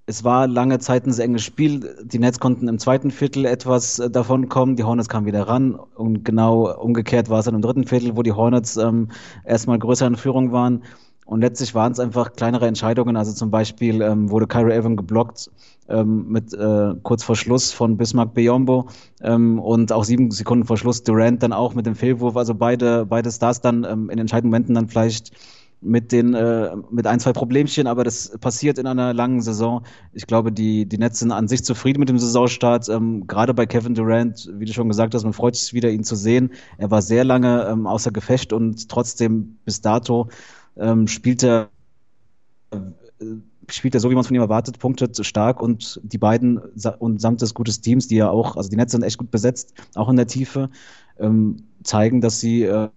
es 0.07 0.25
war 0.25 0.49
lange 0.49 0.79
Zeit 0.79 1.07
ein 1.07 1.13
sehr 1.13 1.27
enges 1.27 1.45
Spiel. 1.45 1.97
Die 2.03 2.19
Nets 2.19 2.41
konnten 2.41 2.67
im 2.67 2.79
zweiten 2.79 3.11
Viertel 3.11 3.45
etwas 3.45 3.99
äh, 3.99 4.11
davon 4.11 4.49
kommen. 4.49 4.75
Die 4.75 4.83
Hornets 4.83 5.09
kamen 5.09 5.27
wieder 5.27 5.47
ran. 5.47 5.75
Und 5.75 6.25
genau 6.25 6.75
umgekehrt 6.75 7.29
war 7.29 7.41
es 7.41 7.45
dann 7.45 7.55
im 7.55 7.63
dritten 7.63 7.85
Viertel, 7.85 8.17
wo 8.17 8.23
die 8.23 8.33
Hornets 8.33 8.77
ähm, 8.79 9.09
erstmal 9.45 9.79
größer 9.79 10.07
in 10.07 10.17
Führung 10.17 10.51
waren. 10.51 10.83
Und 11.29 11.43
letztlich 11.43 11.75
waren 11.75 11.93
es 11.93 12.01
einfach 12.01 12.33
kleinere 12.33 12.67
Entscheidungen. 12.67 13.15
Also 13.15 13.35
zum 13.35 13.51
Beispiel 13.51 14.01
ähm, 14.01 14.31
wurde 14.31 14.47
Kyrie 14.47 14.73
Irving 14.73 14.97
geblockt 14.97 15.51
ähm, 15.87 16.27
mit 16.29 16.55
äh, 16.55 16.95
kurz 17.03 17.23
vor 17.23 17.37
Schluss 17.37 17.71
von 17.71 17.99
Bismarck 17.99 18.33
Biombo 18.33 18.89
ähm, 19.21 19.59
und 19.59 19.93
auch 19.93 20.05
sieben 20.05 20.31
Sekunden 20.31 20.65
vor 20.65 20.79
Schluss 20.79 21.03
Durant 21.03 21.43
dann 21.43 21.53
auch 21.53 21.75
mit 21.75 21.85
dem 21.85 21.97
Fehlwurf. 21.97 22.35
Also 22.39 22.55
beide, 22.55 23.05
beide 23.05 23.31
Stars 23.31 23.61
dann 23.61 23.85
ähm, 23.85 24.09
in 24.09 24.19
entscheidenden 24.19 24.53
Momenten 24.53 24.75
dann 24.75 24.89
vielleicht 24.89 25.33
mit 25.81 26.13
den 26.13 26.35
äh, 26.35 26.75
mit 26.91 27.07
ein 27.07 27.21
zwei 27.21 27.33
Problemchen, 27.33 27.87
aber 27.87 28.03
das 28.05 28.37
passiert 28.39 28.79
in 28.79 28.87
einer 28.87 29.15
langen 29.15 29.43
Saison. 29.43 29.85
Ich 30.13 30.27
glaube, 30.27 30.51
die 30.51 30.87
die 30.87 30.99
Nets 30.99 31.19
sind 31.21 31.31
an 31.31 31.47
sich 31.47 31.63
zufrieden 31.63 32.01
mit 32.01 32.09
dem 32.09 32.19
Saisonstart. 32.19 32.89
Ähm, 32.89 33.27
Gerade 33.27 33.53
bei 33.53 33.67
Kevin 33.67 33.95
Durant, 33.95 34.51
wie 34.55 34.65
du 34.65 34.73
schon 34.73 34.89
gesagt 34.89 35.15
hast, 35.15 35.25
man 35.25 35.35
freut 35.35 35.57
sich 35.57 35.75
wieder, 35.75 35.91
ihn 35.91 36.05
zu 36.05 36.17
sehen. 36.17 36.53
Er 36.79 36.91
war 36.91 37.03
sehr 37.03 37.23
lange 37.23 37.69
ähm, 37.71 37.87
außer 37.87 38.11
Gefecht 38.13 38.53
und 38.53 38.89
trotzdem 38.89 39.59
bis 39.67 39.81
dato 39.83 40.29
ähm, 40.79 41.07
spielt 41.07 41.43
er 41.43 41.69
äh, 42.71 42.79
spielt 43.71 43.95
er 43.95 44.01
so, 44.01 44.11
wie 44.11 44.15
man 44.15 44.23
es 44.23 44.29
von 44.29 44.37
ihm 44.37 44.43
erwartet, 44.43 44.79
punktet 44.79 45.25
stark 45.27 45.61
und 45.61 46.01
die 46.03 46.19
beiden 46.19 46.59
und 46.99 47.21
samt 47.21 47.43
des 47.43 47.55
gutes 47.55 47.81
Teams, 47.81 48.09
die 48.09 48.17
ja 48.17 48.31
auch, 48.31 48.57
also 48.57 48.71
die 48.71 48.77
Netze 48.77 48.93
sind 48.93 49.03
echt 49.03 49.19
gut 49.19 49.31
besetzt, 49.31 49.75
auch 49.95 50.09
in 50.09 50.17
der 50.17 50.27
Tiefe, 50.27 50.71
ähm, 51.19 51.65
zeigen, 51.83 52.21
dass 52.21 52.41
sie 52.41 52.63
äh, 52.63 52.89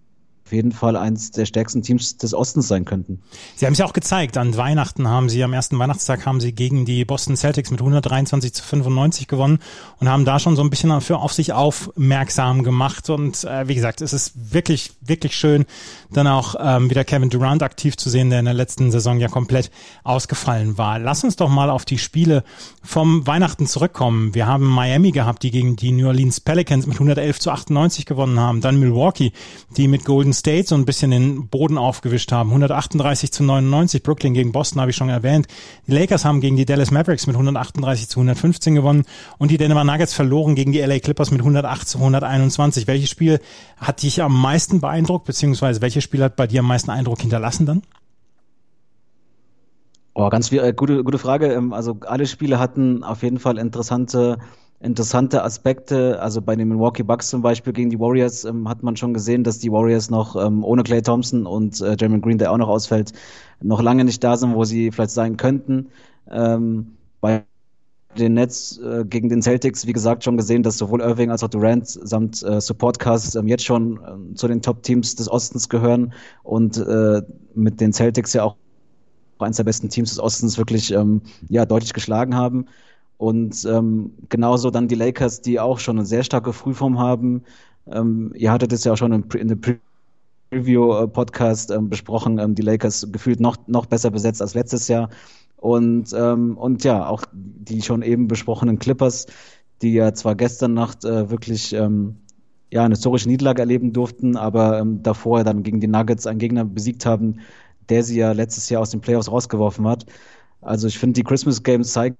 jeden 0.50 0.72
Fall 0.72 0.96
eines 0.96 1.30
der 1.30 1.46
stärksten 1.46 1.82
Teams 1.82 2.16
des 2.16 2.34
Ostens 2.34 2.68
sein 2.68 2.84
könnten. 2.84 3.22
Sie 3.54 3.66
haben 3.66 3.74
es 3.74 3.78
ja 3.78 3.84
auch 3.84 3.92
gezeigt. 3.92 4.36
An 4.36 4.56
Weihnachten 4.56 5.06
haben 5.08 5.28
Sie, 5.28 5.44
am 5.44 5.52
ersten 5.52 5.78
Weihnachtstag 5.78 6.26
haben 6.26 6.40
Sie 6.40 6.52
gegen 6.52 6.84
die 6.84 7.04
Boston 7.04 7.36
Celtics 7.36 7.70
mit 7.70 7.80
123 7.80 8.52
zu 8.52 8.62
95 8.62 9.28
gewonnen 9.28 9.58
und 10.00 10.08
haben 10.08 10.24
da 10.24 10.38
schon 10.38 10.56
so 10.56 10.62
ein 10.62 10.70
bisschen 10.70 10.90
dafür 10.90 11.20
auf 11.20 11.32
sich 11.32 11.52
aufmerksam 11.52 12.64
gemacht. 12.64 13.08
Und 13.10 13.44
äh, 13.44 13.68
wie 13.68 13.74
gesagt, 13.74 14.00
es 14.00 14.12
ist 14.12 14.52
wirklich, 14.52 14.92
wirklich 15.00 15.36
schön, 15.36 15.64
dann 16.10 16.26
auch 16.26 16.56
ähm, 16.58 16.90
wieder 16.90 17.04
Kevin 17.04 17.30
Durant 17.30 17.62
aktiv 17.62 17.96
zu 17.96 18.10
sehen, 18.10 18.30
der 18.30 18.40
in 18.40 18.44
der 18.46 18.54
letzten 18.54 18.90
Saison 18.90 19.20
ja 19.20 19.28
komplett 19.28 19.70
ausgefallen 20.04 20.78
war. 20.78 20.98
Lass 20.98 21.24
uns 21.24 21.36
doch 21.36 21.48
mal 21.48 21.70
auf 21.70 21.84
die 21.84 21.98
Spiele 21.98 22.44
vom 22.82 23.26
Weihnachten 23.26 23.66
zurückkommen. 23.66 24.34
Wir 24.34 24.46
haben 24.46 24.66
Miami 24.66 25.12
gehabt, 25.12 25.42
die 25.42 25.50
gegen 25.50 25.76
die 25.76 25.92
New 25.92 26.06
Orleans 26.06 26.40
Pelicans 26.40 26.86
mit 26.86 26.96
111 26.96 27.40
zu 27.40 27.50
98 27.50 28.06
gewonnen 28.06 28.40
haben. 28.40 28.60
Dann 28.60 28.78
Milwaukee, 28.78 29.32
die 29.76 29.88
mit 29.88 30.04
Golden 30.04 30.31
State 30.32 30.68
so 30.68 30.74
ein 30.74 30.84
bisschen 30.84 31.10
den 31.10 31.48
Boden 31.48 31.78
aufgewischt 31.78 32.32
haben. 32.32 32.50
138 32.50 33.32
zu 33.32 33.42
99. 33.42 34.02
Brooklyn 34.02 34.34
gegen 34.34 34.52
Boston 34.52 34.80
habe 34.80 34.90
ich 34.90 34.96
schon 34.96 35.08
erwähnt. 35.08 35.46
Die 35.86 35.92
Lakers 35.92 36.24
haben 36.24 36.40
gegen 36.40 36.56
die 36.56 36.64
Dallas 36.64 36.90
Mavericks 36.90 37.26
mit 37.26 37.34
138 37.34 38.08
zu 38.08 38.20
115 38.20 38.74
gewonnen 38.74 39.04
und 39.38 39.50
die 39.50 39.58
Denver 39.58 39.84
Nuggets 39.84 40.14
verloren 40.14 40.54
gegen 40.54 40.72
die 40.72 40.80
LA 40.80 40.98
Clippers 40.98 41.30
mit 41.30 41.40
108 41.40 41.88
zu 41.88 41.98
121. 41.98 42.86
Welches 42.86 43.10
Spiel 43.10 43.40
hat 43.76 44.02
dich 44.02 44.22
am 44.22 44.40
meisten 44.40 44.80
beeindruckt, 44.80 45.26
beziehungsweise 45.26 45.80
welches 45.80 46.04
Spiel 46.04 46.22
hat 46.22 46.36
bei 46.36 46.46
dir 46.46 46.60
am 46.60 46.66
meisten 46.66 46.90
Eindruck 46.90 47.20
hinterlassen 47.20 47.66
dann? 47.66 47.82
Oh, 50.14 50.28
ganz 50.28 50.52
äh, 50.52 50.72
gute, 50.74 51.04
gute 51.04 51.18
Frage. 51.18 51.52
Ähm, 51.52 51.72
also 51.72 51.98
alle 52.06 52.26
Spiele 52.26 52.58
hatten 52.58 53.02
auf 53.02 53.22
jeden 53.22 53.38
Fall 53.38 53.56
interessante, 53.58 54.38
interessante 54.80 55.42
Aspekte. 55.42 56.20
Also 56.20 56.42
bei 56.42 56.54
den 56.54 56.68
Milwaukee 56.68 57.02
Bucks 57.02 57.28
zum 57.30 57.40
Beispiel 57.42 57.72
gegen 57.72 57.88
die 57.90 57.98
Warriors 57.98 58.44
ähm, 58.44 58.68
hat 58.68 58.82
man 58.82 58.96
schon 58.96 59.14
gesehen, 59.14 59.42
dass 59.42 59.58
die 59.58 59.72
Warriors 59.72 60.10
noch 60.10 60.36
ähm, 60.36 60.64
ohne 60.64 60.82
Clay 60.82 61.00
Thompson 61.02 61.46
und 61.46 61.80
äh, 61.80 61.96
Jeremy 61.98 62.20
Green, 62.20 62.38
der 62.38 62.52
auch 62.52 62.58
noch 62.58 62.68
ausfällt, 62.68 63.12
noch 63.62 63.80
lange 63.80 64.04
nicht 64.04 64.22
da 64.22 64.36
sind, 64.36 64.54
wo 64.54 64.64
sie 64.64 64.90
vielleicht 64.90 65.12
sein 65.12 65.36
könnten. 65.38 65.88
Ähm, 66.30 66.98
bei 67.20 67.44
den 68.18 68.34
Nets 68.34 68.78
äh, 68.78 69.04
gegen 69.06 69.30
den 69.30 69.40
Celtics, 69.42 69.86
wie 69.86 69.92
gesagt, 69.94 70.24
schon 70.24 70.36
gesehen, 70.36 70.62
dass 70.62 70.76
sowohl 70.76 71.00
Irving 71.00 71.30
als 71.30 71.42
auch 71.42 71.48
Durant 71.48 71.86
samt 71.88 72.42
äh, 72.42 72.60
Supportcast 72.60 73.36
ähm, 73.36 73.48
jetzt 73.48 73.64
schon 73.64 74.32
äh, 74.32 74.34
zu 74.34 74.48
den 74.48 74.60
Top-Teams 74.60 75.16
des 75.16 75.30
Ostens 75.30 75.68
gehören 75.70 76.12
und 76.42 76.76
äh, 76.76 77.22
mit 77.54 77.80
den 77.80 77.92
Celtics 77.94 78.34
ja 78.34 78.44
auch 78.44 78.56
eines 79.42 79.56
der 79.56 79.64
besten 79.64 79.88
Teams 79.88 80.10
des 80.10 80.20
Ostens 80.20 80.58
wirklich 80.58 80.92
ähm, 80.92 81.22
ja, 81.48 81.66
deutlich 81.66 81.92
geschlagen 81.92 82.34
haben. 82.34 82.66
Und 83.18 83.64
ähm, 83.66 84.12
genauso 84.28 84.70
dann 84.70 84.88
die 84.88 84.94
Lakers, 84.96 85.40
die 85.40 85.60
auch 85.60 85.78
schon 85.78 85.98
eine 85.98 86.06
sehr 86.06 86.24
starke 86.24 86.52
Frühform 86.52 86.98
haben. 86.98 87.44
Ähm, 87.86 88.32
ihr 88.34 88.50
hattet 88.50 88.72
es 88.72 88.84
ja 88.84 88.92
auch 88.92 88.96
schon 88.96 89.12
in, 89.12 89.24
in 89.38 89.48
der 89.48 89.76
Preview-Podcast 90.50 91.70
ähm, 91.70 91.88
besprochen, 91.88 92.38
ähm, 92.38 92.54
die 92.54 92.62
Lakers 92.62 93.06
gefühlt 93.12 93.40
noch, 93.40 93.56
noch 93.68 93.86
besser 93.86 94.10
besetzt 94.10 94.42
als 94.42 94.54
letztes 94.54 94.88
Jahr. 94.88 95.08
Und, 95.56 96.12
ähm, 96.12 96.56
und 96.58 96.82
ja, 96.82 97.06
auch 97.06 97.22
die 97.32 97.82
schon 97.82 98.02
eben 98.02 98.26
besprochenen 98.26 98.80
Clippers, 98.80 99.26
die 99.82 99.92
ja 99.92 100.12
zwar 100.12 100.34
gestern 100.34 100.74
Nacht 100.74 101.04
äh, 101.04 101.30
wirklich 101.30 101.72
ähm, 101.72 102.16
ja, 102.72 102.84
eine 102.84 102.94
historische 102.94 103.28
Niederlage 103.28 103.62
erleben 103.62 103.92
durften, 103.92 104.36
aber 104.36 104.80
ähm, 104.80 105.02
davor 105.02 105.44
dann 105.44 105.62
gegen 105.62 105.78
die 105.78 105.86
Nuggets 105.86 106.26
einen 106.26 106.38
Gegner 106.38 106.64
besiegt 106.64 107.06
haben, 107.06 107.40
der 107.88 108.02
sie 108.02 108.18
ja 108.18 108.32
letztes 108.32 108.68
Jahr 108.68 108.82
aus 108.82 108.90
den 108.90 109.00
Playoffs 109.00 109.30
rausgeworfen 109.30 109.86
hat. 109.86 110.06
Also 110.60 110.86
ich 110.86 110.98
finde, 110.98 111.14
die 111.14 111.24
Christmas 111.24 111.62
Games 111.62 111.92
zeigen 111.92 112.16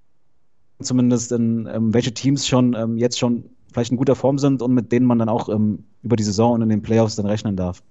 zumindest, 0.81 1.33
in, 1.33 1.69
ähm, 1.73 1.95
welche 1.95 2.12
Teams 2.12 2.47
schon 2.47 2.75
ähm, 2.75 2.99
jetzt 2.99 3.19
schon 3.19 3.45
vielleicht 3.73 3.90
in 3.90 3.97
guter 3.97 4.16
Form 4.16 4.38
sind 4.38 4.62
und 4.62 4.75
mit 4.75 4.92
denen 4.92 5.07
man 5.07 5.19
dann 5.19 5.28
auch 5.28 5.49
ähm, 5.49 5.85
über 6.02 6.16
die 6.16 6.25
Saison 6.25 6.52
und 6.52 6.62
in 6.62 6.69
den 6.69 6.83
Playoffs 6.83 7.16
dann 7.16 7.26
rechnen 7.26 7.57
darf. 7.57 7.83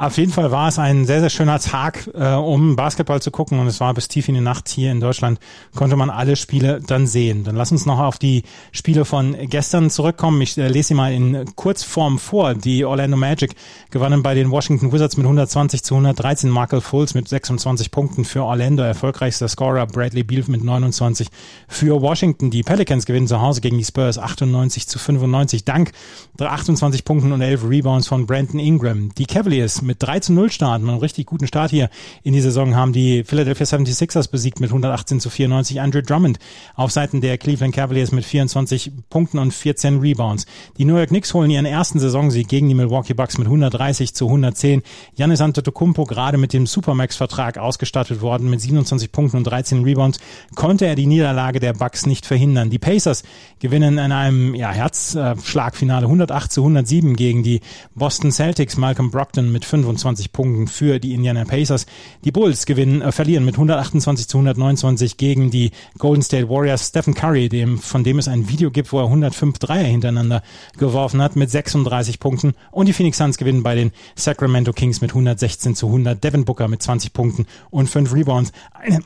Auf 0.00 0.16
jeden 0.16 0.32
Fall 0.32 0.50
war 0.50 0.68
es 0.68 0.78
ein 0.78 1.04
sehr, 1.04 1.20
sehr 1.20 1.28
schöner 1.28 1.58
Tag, 1.58 2.08
äh, 2.14 2.32
um 2.32 2.74
Basketball 2.74 3.20
zu 3.20 3.30
gucken 3.30 3.58
und 3.58 3.66
es 3.66 3.80
war 3.80 3.92
bis 3.92 4.08
tief 4.08 4.30
in 4.30 4.34
die 4.34 4.40
Nacht 4.40 4.70
hier 4.70 4.90
in 4.92 4.98
Deutschland, 4.98 5.38
konnte 5.74 5.94
man 5.94 6.08
alle 6.08 6.36
Spiele 6.36 6.80
dann 6.80 7.06
sehen. 7.06 7.44
Dann 7.44 7.54
lass 7.54 7.70
uns 7.70 7.84
noch 7.84 7.98
auf 7.98 8.16
die 8.16 8.44
Spiele 8.72 9.04
von 9.04 9.36
gestern 9.50 9.90
zurückkommen. 9.90 10.40
Ich 10.40 10.56
äh, 10.56 10.68
lese 10.68 10.88
sie 10.88 10.94
mal 10.94 11.12
in 11.12 11.44
Kurzform 11.54 12.18
vor. 12.18 12.54
Die 12.54 12.86
Orlando 12.86 13.18
Magic 13.18 13.54
gewannen 13.90 14.22
bei 14.22 14.34
den 14.34 14.50
Washington 14.50 14.90
Wizards 14.90 15.18
mit 15.18 15.26
120 15.26 15.82
zu 15.82 15.92
113. 15.92 16.50
Michael 16.50 16.80
Fultz 16.80 17.12
mit 17.12 17.28
26 17.28 17.90
Punkten 17.90 18.24
für 18.24 18.42
Orlando, 18.42 18.82
erfolgreichster 18.82 19.48
Scorer 19.48 19.86
Bradley 19.86 20.22
Beal 20.22 20.44
mit 20.46 20.64
29 20.64 21.28
für 21.68 22.00
Washington. 22.00 22.50
Die 22.50 22.62
Pelicans 22.62 23.04
gewinnen 23.04 23.28
zu 23.28 23.42
Hause 23.42 23.60
gegen 23.60 23.76
die 23.76 23.84
Spurs 23.84 24.16
98 24.16 24.88
zu 24.88 24.98
95 24.98 25.66
dank 25.66 25.92
28 26.38 27.04
Punkten 27.04 27.32
und 27.32 27.42
11 27.42 27.68
Rebounds 27.68 28.08
von 28.08 28.24
Brandon 28.24 28.58
Ingram. 28.58 29.14
Die 29.16 29.26
Cavaliers 29.26 29.82
mit 29.90 30.00
3 30.00 30.20
zu 30.20 30.32
0 30.32 30.52
starten, 30.52 30.88
einen 30.88 31.00
richtig 31.00 31.26
guten 31.26 31.48
Start 31.48 31.72
hier 31.72 31.90
in 32.22 32.32
die 32.32 32.40
Saison, 32.40 32.76
haben 32.76 32.92
die 32.92 33.24
Philadelphia 33.24 33.66
76ers 33.66 34.30
besiegt 34.30 34.60
mit 34.60 34.70
118 34.70 35.18
zu 35.18 35.30
94. 35.30 35.80
Andrew 35.80 36.00
Drummond 36.00 36.38
auf 36.76 36.92
Seiten 36.92 37.20
der 37.20 37.38
Cleveland 37.38 37.74
Cavaliers 37.74 38.12
mit 38.12 38.24
24 38.24 38.92
Punkten 39.10 39.38
und 39.38 39.52
14 39.52 39.98
Rebounds. 39.98 40.46
Die 40.78 40.84
New 40.84 40.96
York 40.96 41.08
Knicks 41.08 41.34
holen 41.34 41.50
ihren 41.50 41.66
ersten 41.66 41.98
Saisonsieg 41.98 42.46
gegen 42.46 42.68
die 42.68 42.76
Milwaukee 42.76 43.14
Bucks 43.14 43.36
mit 43.36 43.48
130 43.48 44.14
zu 44.14 44.26
110. 44.26 44.82
Giannis 45.16 45.40
Antetokounmpo 45.40 46.04
gerade 46.04 46.38
mit 46.38 46.52
dem 46.52 46.68
Supermax-Vertrag 46.68 47.58
ausgestattet 47.58 48.20
worden 48.20 48.48
mit 48.48 48.60
27 48.60 49.10
Punkten 49.10 49.38
und 49.38 49.44
13 49.44 49.82
Rebounds, 49.82 50.20
konnte 50.54 50.86
er 50.86 50.94
die 50.94 51.06
Niederlage 51.06 51.58
der 51.58 51.72
Bucks 51.72 52.06
nicht 52.06 52.26
verhindern. 52.26 52.70
Die 52.70 52.78
Pacers 52.78 53.24
gewinnen 53.58 53.98
in 53.98 54.12
einem 54.12 54.54
ja, 54.54 54.70
Herzschlagfinale 54.70 56.06
108 56.06 56.52
zu 56.52 56.60
107 56.60 57.16
gegen 57.16 57.42
die 57.42 57.60
Boston 57.96 58.30
Celtics. 58.30 58.76
Malcolm 58.76 59.10
Brockton 59.10 59.50
mit 59.50 59.64
5 59.64 59.79
25 59.80 60.32
Punkten 60.32 60.66
für 60.68 60.98
die 60.98 61.14
Indiana 61.14 61.44
Pacers. 61.44 61.86
Die 62.24 62.30
Bulls 62.30 62.66
gewinnen, 62.66 63.02
äh, 63.02 63.12
verlieren 63.12 63.44
mit 63.44 63.54
128 63.54 64.28
zu 64.28 64.38
129 64.38 65.16
gegen 65.16 65.50
die 65.50 65.70
Golden 65.98 66.22
State 66.22 66.48
Warriors. 66.48 66.88
Stephen 66.88 67.14
Curry, 67.14 67.48
dem, 67.48 67.78
von 67.78 68.04
dem 68.04 68.18
es 68.18 68.28
ein 68.28 68.48
Video 68.48 68.70
gibt, 68.70 68.92
wo 68.92 68.98
er 68.98 69.06
105 69.06 69.58
Dreier 69.58 69.84
hintereinander 69.84 70.42
geworfen 70.78 71.22
hat 71.22 71.36
mit 71.36 71.50
36 71.50 72.20
Punkten. 72.20 72.54
Und 72.70 72.86
die 72.86 72.92
Phoenix 72.92 73.18
Suns 73.18 73.38
gewinnen 73.38 73.62
bei 73.62 73.74
den 73.74 73.92
Sacramento 74.16 74.72
Kings 74.72 75.00
mit 75.00 75.10
116 75.10 75.74
zu 75.74 75.86
100. 75.86 76.22
Devin 76.22 76.44
Booker 76.44 76.68
mit 76.68 76.82
20 76.82 77.12
Punkten 77.12 77.46
und 77.70 77.88
5 77.88 78.12
Rebounds. 78.14 78.52
Eine, 78.72 79.00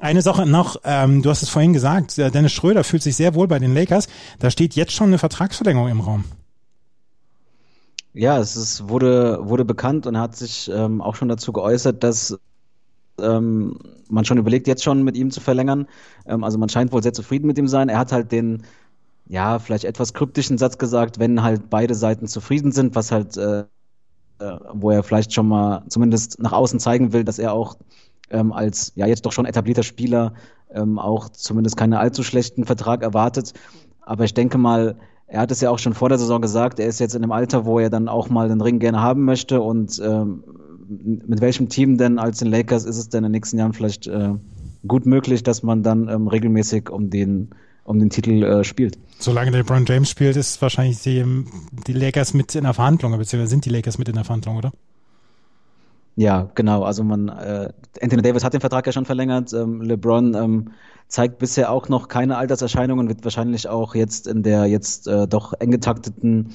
eine 0.00 0.22
Sache 0.22 0.46
noch, 0.46 0.76
ähm, 0.84 1.22
du 1.22 1.30
hast 1.30 1.42
es 1.42 1.48
vorhin 1.48 1.72
gesagt, 1.72 2.18
äh, 2.18 2.30
Dennis 2.30 2.52
Schröder 2.52 2.84
fühlt 2.84 3.02
sich 3.02 3.16
sehr 3.16 3.34
wohl 3.34 3.48
bei 3.48 3.58
den 3.58 3.74
Lakers. 3.74 4.08
Da 4.38 4.50
steht 4.50 4.74
jetzt 4.74 4.92
schon 4.92 5.08
eine 5.08 5.18
Vertragsverlängerung 5.18 5.88
im 5.88 6.00
Raum. 6.00 6.24
Ja, 8.16 8.38
es 8.38 8.56
ist, 8.56 8.88
wurde, 8.88 9.38
wurde 9.42 9.66
bekannt 9.66 10.06
und 10.06 10.18
hat 10.18 10.34
sich 10.36 10.70
ähm, 10.72 11.02
auch 11.02 11.16
schon 11.16 11.28
dazu 11.28 11.52
geäußert, 11.52 12.02
dass 12.02 12.38
ähm, 13.20 13.78
man 14.08 14.24
schon 14.24 14.38
überlegt, 14.38 14.68
jetzt 14.68 14.84
schon 14.84 15.04
mit 15.04 15.16
ihm 15.16 15.30
zu 15.30 15.40
verlängern. 15.40 15.86
Ähm, 16.26 16.44
also 16.44 16.58
man 16.58 16.70
scheint 16.70 16.92
wohl 16.92 17.02
sehr 17.02 17.12
zufrieden 17.12 17.46
mit 17.46 17.58
ihm 17.58 17.68
sein. 17.68 17.90
Er 17.90 17.98
hat 17.98 18.12
halt 18.12 18.32
den, 18.32 18.64
ja, 19.26 19.58
vielleicht 19.58 19.84
etwas 19.84 20.14
kryptischen 20.14 20.58
Satz 20.58 20.78
gesagt, 20.78 21.18
wenn 21.18 21.42
halt 21.42 21.70
beide 21.70 21.94
Seiten 21.94 22.26
zufrieden 22.28 22.72
sind, 22.72 22.94
was 22.96 23.12
halt, 23.12 23.36
äh, 23.36 23.60
äh, 24.40 24.58
wo 24.74 24.90
er 24.90 25.02
vielleicht 25.02 25.32
schon 25.34 25.48
mal 25.48 25.84
zumindest 25.88 26.40
nach 26.40 26.52
außen 26.52 26.80
zeigen 26.80 27.12
will, 27.12 27.24
dass 27.24 27.38
er 27.38 27.52
auch 27.52 27.76
ähm, 28.30 28.52
als 28.52 28.92
ja 28.96 29.06
jetzt 29.06 29.26
doch 29.26 29.32
schon 29.32 29.46
etablierter 29.46 29.84
Spieler 29.84 30.34
ähm, 30.70 30.98
auch 30.98 31.30
zumindest 31.30 31.76
keinen 31.76 31.94
allzu 31.94 32.22
schlechten 32.22 32.64
Vertrag 32.66 33.02
erwartet. 33.02 33.54
Aber 34.02 34.24
ich 34.24 34.34
denke 34.34 34.58
mal, 34.58 34.96
er 35.26 35.40
hat 35.40 35.50
es 35.50 35.60
ja 35.60 35.70
auch 35.70 35.78
schon 35.78 35.94
vor 35.94 36.08
der 36.08 36.18
Saison 36.18 36.40
gesagt, 36.40 36.78
er 36.78 36.86
ist 36.86 37.00
jetzt 37.00 37.14
in 37.14 37.22
einem 37.22 37.32
Alter, 37.32 37.64
wo 37.64 37.78
er 37.78 37.90
dann 37.90 38.08
auch 38.08 38.28
mal 38.28 38.48
den 38.48 38.60
Ring 38.60 38.78
gerne 38.78 39.00
haben 39.00 39.24
möchte 39.24 39.60
und 39.60 40.00
ähm, 40.04 40.44
mit 40.88 41.40
welchem 41.40 41.68
Team 41.68 41.98
denn 41.98 42.18
als 42.18 42.38
den 42.38 42.48
Lakers 42.48 42.84
ist 42.84 42.96
es 42.96 43.08
denn 43.08 43.18
in 43.18 43.24
den 43.24 43.32
nächsten 43.32 43.58
Jahren 43.58 43.72
vielleicht 43.72 44.06
äh, 44.06 44.34
gut 44.86 45.04
möglich, 45.04 45.42
dass 45.42 45.62
man 45.62 45.82
dann 45.82 46.08
ähm, 46.08 46.28
regelmäßig 46.28 46.90
um 46.90 47.10
den 47.10 47.50
um 47.86 48.00
den 48.00 48.10
Titel 48.10 48.42
äh, 48.42 48.64
spielt. 48.64 48.98
Solange 49.20 49.52
LeBron 49.52 49.84
James 49.86 50.10
spielt, 50.10 50.36
ist 50.36 50.60
wahrscheinlich 50.60 51.02
die, 51.02 51.24
die 51.86 51.92
Lakers 51.92 52.34
mit 52.34 52.54
in 52.56 52.64
der 52.64 52.74
Verhandlung, 52.74 53.16
beziehungsweise 53.16 53.50
sind 53.50 53.64
die 53.64 53.70
Lakers 53.70 53.96
mit 53.98 54.08
in 54.08 54.16
der 54.16 54.24
Verhandlung, 54.24 54.56
oder? 54.56 54.72
Ja, 56.16 56.50
genau. 56.54 56.82
Also 56.82 57.04
man, 57.04 57.28
äh, 57.28 57.70
Anthony 58.00 58.22
Davis 58.22 58.42
hat 58.42 58.54
den 58.54 58.60
Vertrag 58.60 58.86
ja 58.86 58.92
schon 58.92 59.04
verlängert. 59.04 59.52
Ähm, 59.52 59.82
LeBron 59.82 60.34
ähm, 60.34 60.70
zeigt 61.08 61.38
bisher 61.38 61.70
auch 61.70 61.90
noch 61.90 62.08
keine 62.08 62.38
Alterserscheinungen, 62.38 63.08
wird 63.08 63.22
wahrscheinlich 63.22 63.68
auch 63.68 63.94
jetzt 63.94 64.26
in 64.26 64.42
der 64.42 64.64
jetzt 64.66 65.06
äh, 65.08 65.28
doch 65.28 65.52
eng 65.60 65.70
getakteten 65.70 66.54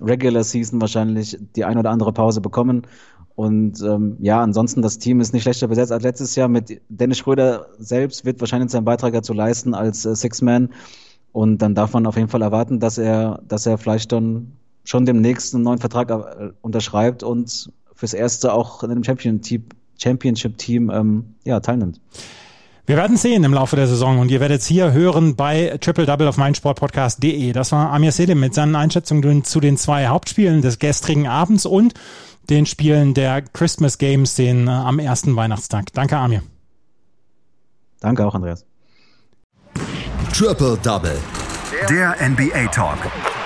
Regular 0.00 0.44
Season 0.44 0.80
wahrscheinlich 0.80 1.36
die 1.56 1.64
ein 1.64 1.76
oder 1.76 1.90
andere 1.90 2.12
Pause 2.12 2.40
bekommen. 2.40 2.86
Und 3.34 3.82
ähm, 3.82 4.16
ja, 4.20 4.40
ansonsten 4.42 4.80
das 4.80 4.98
Team 4.98 5.20
ist 5.20 5.32
nicht 5.32 5.42
schlechter 5.42 5.66
besetzt 5.66 5.90
als 5.90 6.04
letztes 6.04 6.36
Jahr. 6.36 6.48
Mit 6.48 6.80
Dennis 6.88 7.18
Schröder 7.18 7.66
selbst 7.78 8.24
wird 8.24 8.40
wahrscheinlich 8.40 8.70
seinen 8.70 8.84
Beitrag 8.84 9.12
dazu 9.12 9.32
leisten 9.32 9.74
als 9.74 10.04
äh, 10.04 10.14
Six-Man. 10.14 10.70
Und 11.32 11.58
dann 11.58 11.74
darf 11.74 11.92
man 11.94 12.06
auf 12.06 12.16
jeden 12.16 12.28
Fall 12.28 12.42
erwarten, 12.42 12.78
dass 12.78 12.96
er, 12.98 13.40
dass 13.48 13.66
er 13.66 13.78
vielleicht 13.78 14.12
dann 14.12 14.52
schon 14.84 15.04
demnächst 15.04 15.54
einen 15.54 15.64
neuen 15.64 15.78
Vertrag 15.78 16.10
äh, 16.10 16.50
unterschreibt 16.60 17.22
und 17.22 17.70
fürs 18.00 18.14
Erste 18.14 18.52
auch 18.54 18.82
in 18.82 18.90
einem 18.90 19.04
Championship-Team 19.04 20.90
ähm, 20.90 21.34
ja, 21.44 21.60
teilnimmt. 21.60 22.00
Wir 22.86 22.96
werden 22.96 23.18
sehen 23.18 23.44
im 23.44 23.52
Laufe 23.52 23.76
der 23.76 23.86
Saison 23.86 24.18
und 24.18 24.30
ihr 24.30 24.40
werdet 24.40 24.62
es 24.62 24.66
hier 24.66 24.92
hören 24.92 25.36
bei 25.36 25.76
Triple 25.80 26.06
Double 26.06 26.26
auf 26.26 26.38
meinsportpodcast.de. 26.38 27.52
Das 27.52 27.70
war 27.70 27.92
Amir 27.92 28.10
Selim 28.10 28.40
mit 28.40 28.54
seinen 28.54 28.74
Einschätzungen 28.74 29.44
zu 29.44 29.60
den 29.60 29.76
zwei 29.76 30.08
Hauptspielen 30.08 30.62
des 30.62 30.78
gestrigen 30.78 31.28
Abends 31.28 31.66
und 31.66 31.94
den 32.48 32.66
Spielen 32.66 33.14
der 33.14 33.42
Christmas 33.42 33.98
Games, 33.98 34.34
den 34.34 34.66
äh, 34.66 34.70
am 34.70 34.98
ersten 34.98 35.36
Weihnachtstag. 35.36 35.92
Danke, 35.92 36.16
Amir. 36.16 36.42
Danke 38.00 38.26
auch, 38.26 38.34
Andreas. 38.34 38.64
Triple 40.32 40.78
Double. 40.82 41.18
Der 41.88 42.16
NBA 42.28 42.66
Talk. 42.72 42.98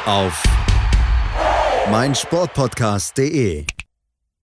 Auf 0.06 0.42
meinsportpodcast.de. 1.90 3.66